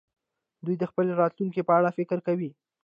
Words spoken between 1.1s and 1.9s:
راتلونکې په اړه